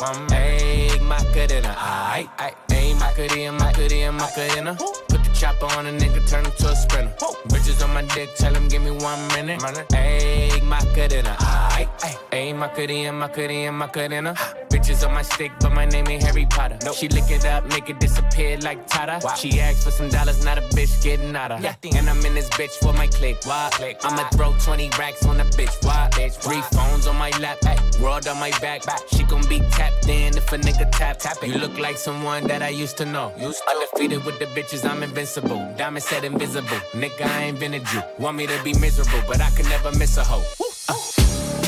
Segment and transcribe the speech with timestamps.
[0.00, 0.28] one.
[0.28, 2.54] Hey, Macarena, aight, aight.
[2.70, 4.74] Hey, Macarena, Macarena, Macarena.
[5.08, 7.14] Put the chopper on a nigga, turn him to a sprinter.
[7.48, 9.62] Bitches on my dick, tell him give me one minute.
[9.92, 12.18] Hey, Macarena, aight, aight.
[12.30, 14.34] Hey, Macarena, Macarena, Macarena.
[14.78, 16.78] Bitches on my stick, but my name ain't Harry Potter.
[16.92, 19.18] She lick it up, make it disappear like Tata.
[19.36, 21.64] She asked for some dollars, not a bitch getting out of.
[21.64, 23.38] And I'm in this bitch for my click.
[23.42, 23.70] Why?
[23.72, 23.98] click.
[24.04, 25.84] I'ma throw 20 racks on a bitch.
[25.84, 26.08] Why?
[26.12, 27.58] bitch Three phones on my lap,
[28.00, 28.82] world on my back.
[29.08, 31.18] She gon' be tapped in if a nigga tap.
[31.18, 31.48] tap it.
[31.48, 33.32] You look like someone that I used to know.
[33.34, 35.74] Undefeated with the bitches, I'm invincible.
[35.76, 36.78] Diamond said invisible.
[36.92, 38.00] Nigga, I ain't been a Jew.
[38.20, 40.44] Want me to be miserable, but I can never miss a hoe.
[40.88, 41.67] Cuando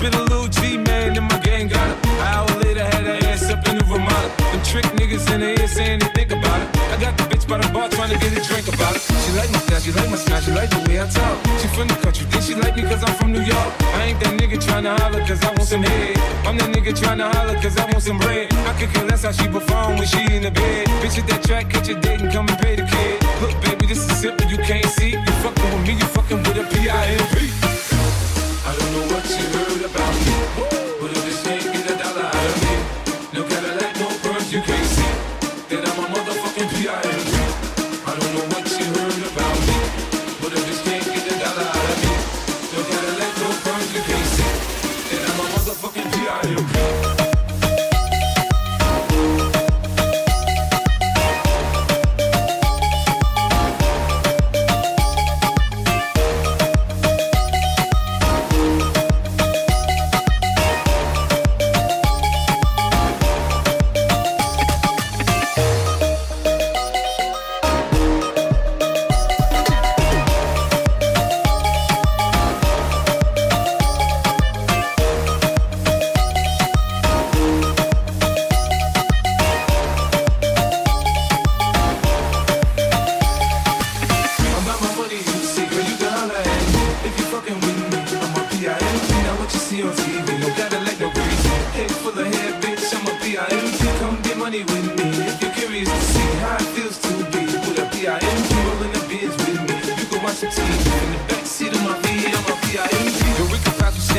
[0.00, 2.08] Spit a little G, man, and my gang got her.
[2.08, 4.32] An hour later, had her ass up in the Ramada.
[4.48, 6.68] Them trick niggas in the ear saying they think about it.
[6.88, 9.02] I got the bitch by the bar trying to get a drink about it.
[9.02, 11.36] She like my style, she like my smile, she like the way I talk.
[11.60, 13.70] She from the country, think she like me cause I'm from New York.
[13.92, 16.16] I ain't that nigga trying to holler cause I want some head.
[16.48, 18.48] I'm that nigga trying to holler cause I want some bread.
[18.64, 20.88] I could care less how she perform when she in the bed.
[21.04, 23.20] Bitch at that track, catch a date and come and pay the kid.
[23.44, 23.69] Look, baby,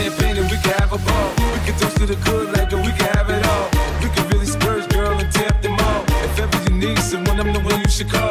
[0.02, 1.30] champagne and we can have a ball.
[1.54, 3.68] We can toast to the good like, girl, we can have it all.
[4.02, 6.04] We can really splurge, girl, and tap them all.
[6.26, 8.31] If ever you need someone, I'm the one you should call.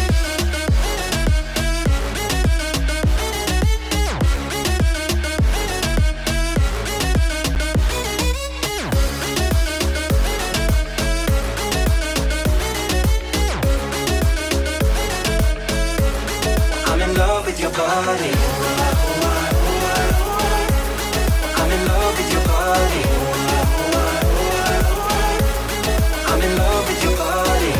[17.91, 18.31] Body.
[21.59, 23.03] I'm in love with your body.
[26.31, 27.73] I'm in love with your body.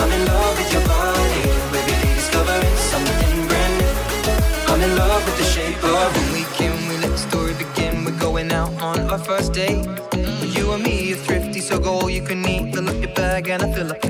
[0.00, 1.42] I'm in love with your body.
[1.86, 3.94] Day discovering something brand new.
[4.70, 8.04] I'm in love with the shape of When we can, we let the story begin.
[8.04, 9.86] We're going out on our first date.
[10.56, 12.74] You and me are thrifty, so go all you can eat.
[12.74, 14.09] Fill up your bag and I fill up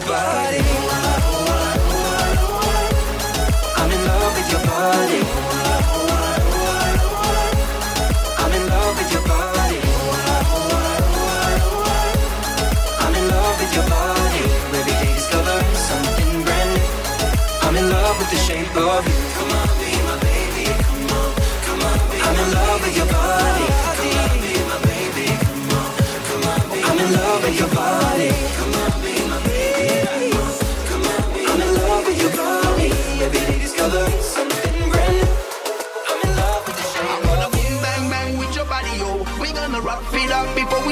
[0.00, 0.58] your body.
[3.76, 5.29] I'm in love with your body.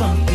[0.00, 0.29] bump.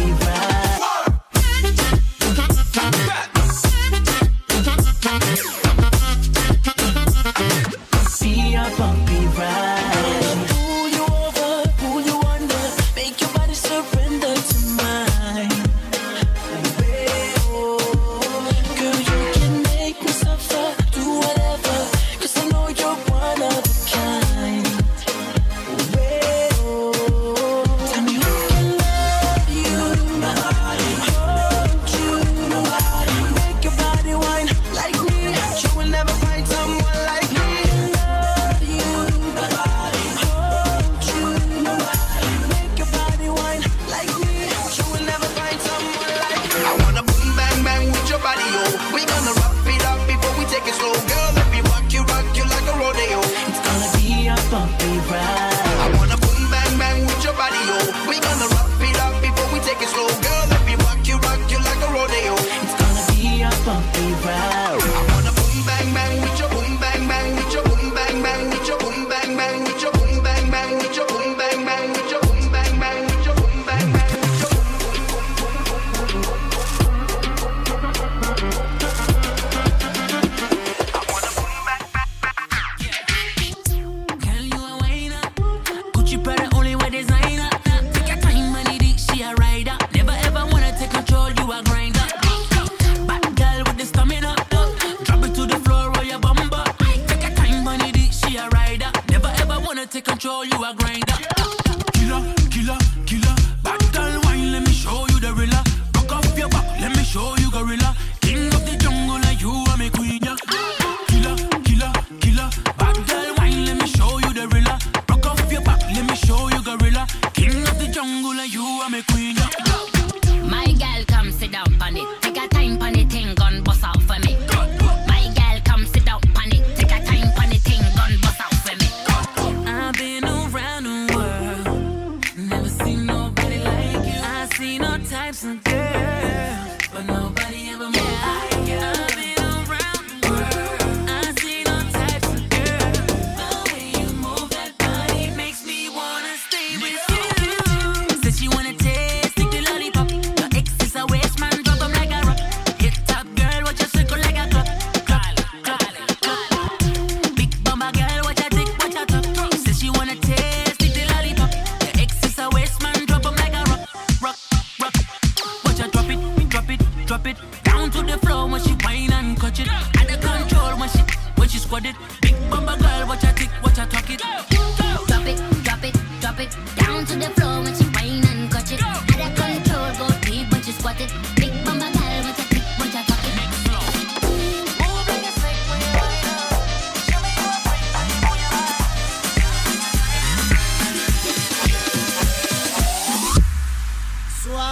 [135.36, 135.75] It's not good.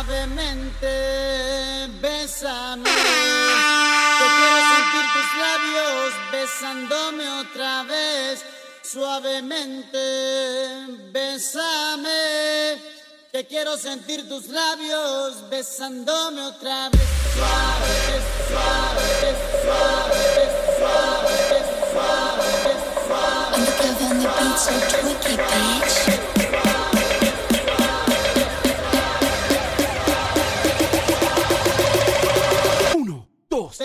[0.06, 2.90] suavemente, bésame.
[2.90, 8.44] Yo quiero sentir tus labios besándome otra vez.
[8.84, 10.00] Suavemente,
[11.12, 12.82] bésame.
[13.32, 17.02] Te quiero sentir tus labios besándome otra vez.
[17.34, 21.38] Suave, suave, suave, suave,
[21.92, 22.74] suave,
[23.08, 23.54] suave.
[23.56, 24.58] I'm the girl on the beat,
[25.00, 26.23] twinkie, bitch.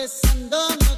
[0.07, 0.88] procesando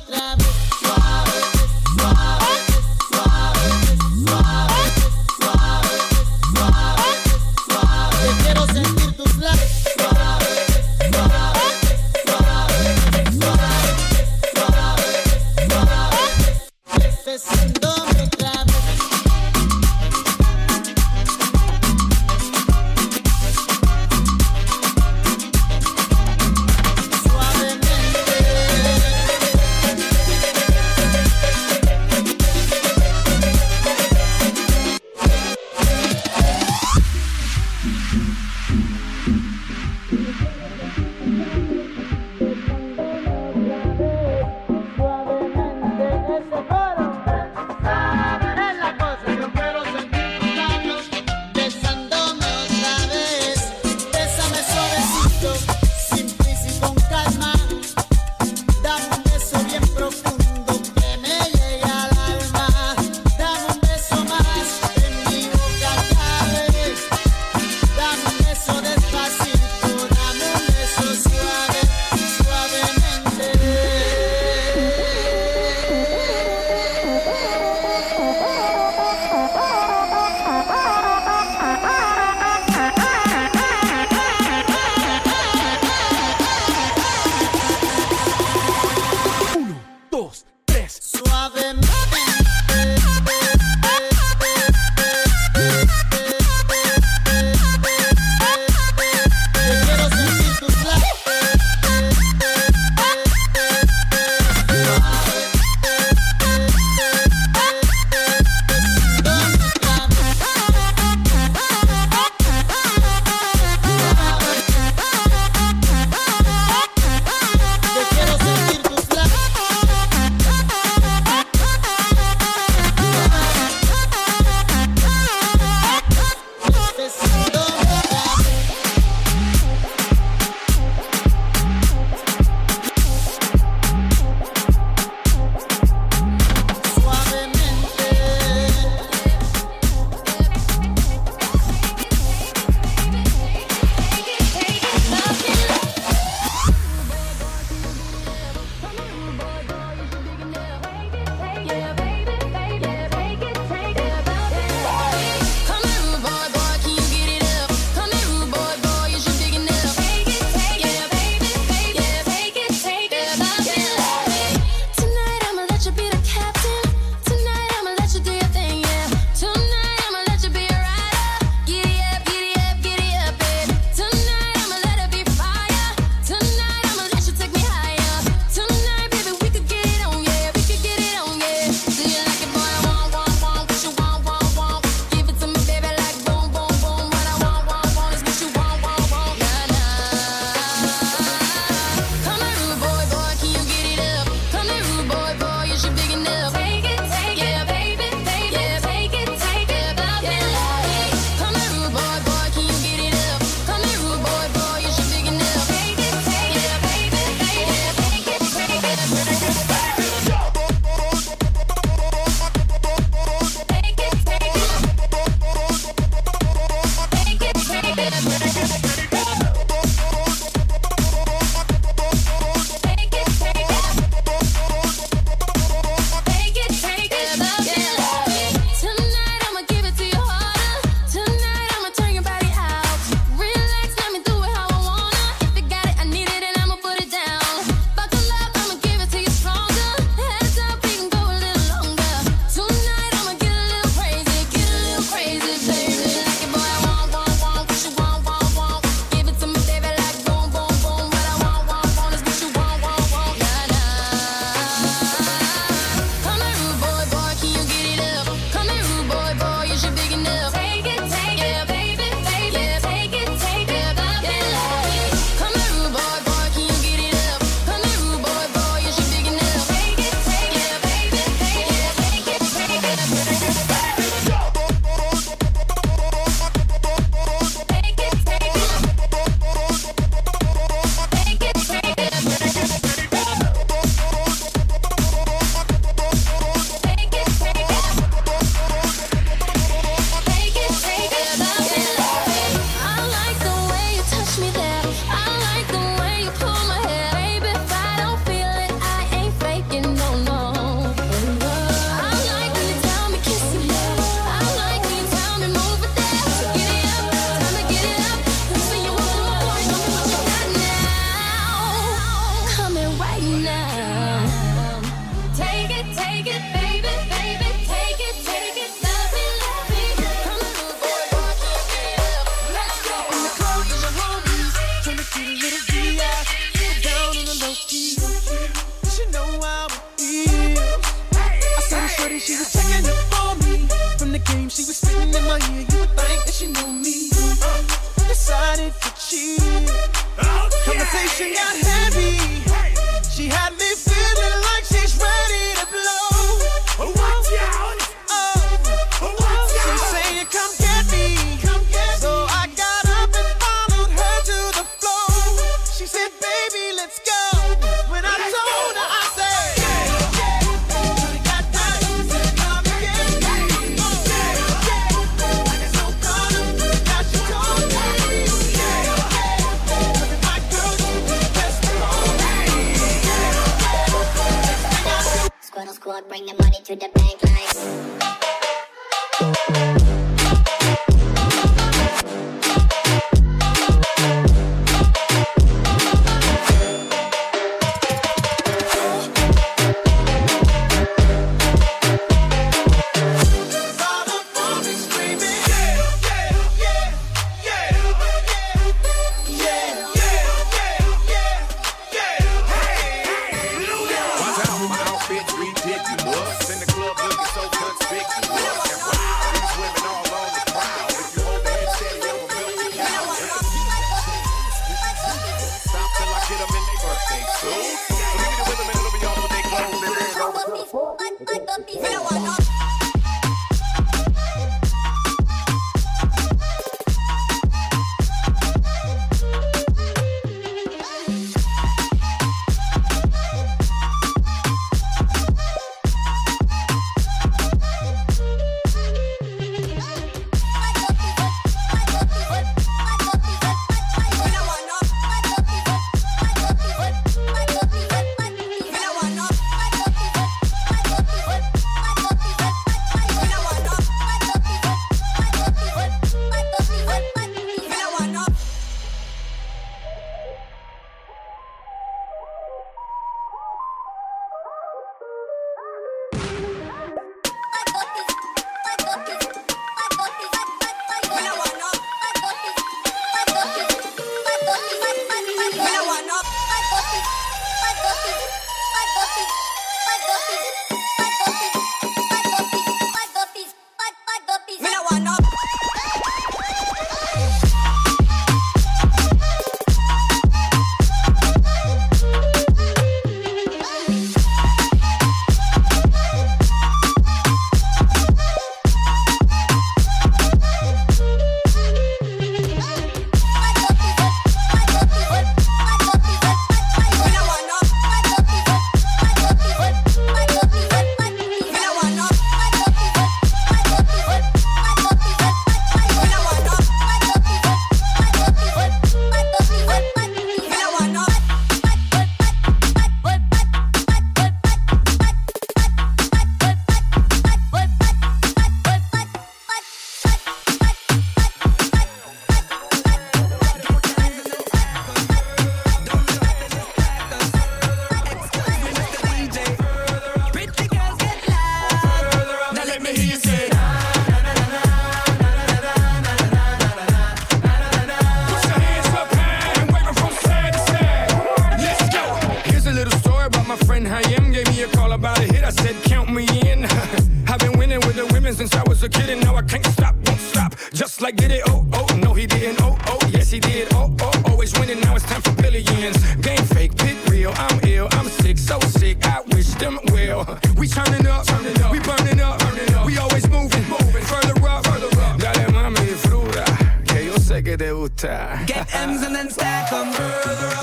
[554.91, 555.43] all about a hit.
[555.43, 556.65] I said, count me in.
[557.27, 559.65] I've been winning with the women since I was a kid, and now I can't
[559.67, 560.55] stop, won't stop.
[560.73, 563.95] Just like did it, oh, oh, no, he didn't, oh, oh, yes, he did, oh,
[564.01, 564.79] oh, always winning.
[564.81, 565.97] Now it's time for billions.
[566.15, 567.31] Game fake, pick real.
[567.35, 568.97] I'm ill, I'm sick, so sick.
[569.05, 570.39] I wish them well.
[570.57, 571.71] We turning up, turning up.
[571.71, 572.85] we burning up, burning up.
[572.85, 575.19] we always moving, moving further up, further up.
[575.19, 576.45] Dale, mami, fruta.
[576.85, 578.43] Que yo sé que te gusta.
[578.45, 579.91] Get M's and then stack em.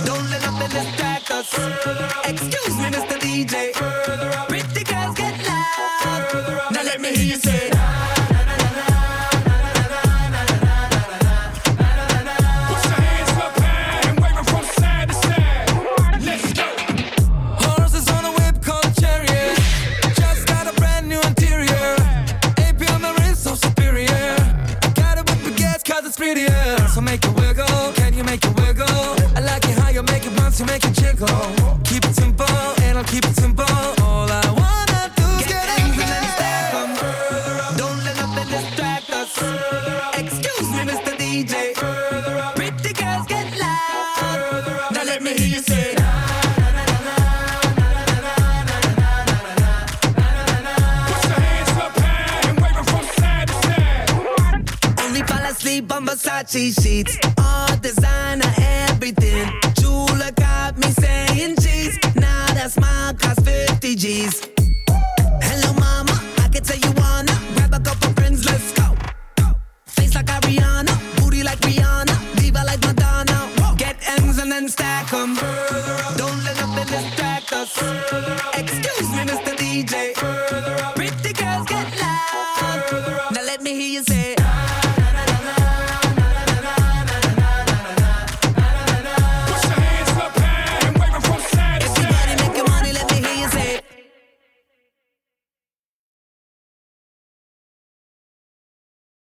[0.05, 1.47] Don't let nothing distract us.
[1.49, 2.08] Further